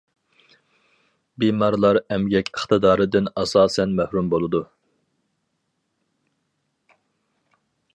[1.43, 4.65] بىمارلار ئەمگەك ئىقتىدارىدىن ئاساسەن مەھرۇم بولىدۇ.